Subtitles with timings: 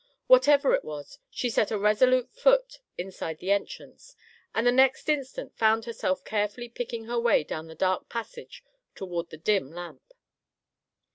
[0.25, 4.15] Whatever it was, she set a resolute foot inside the entrance,
[4.51, 8.63] and the next instant found herself carefully picking her way down the dark passage
[8.95, 10.11] toward the dim lamp.